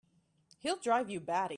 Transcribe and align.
He'll 0.59 0.77
drive 0.77 1.09
you 1.09 1.19
batty! 1.19 1.49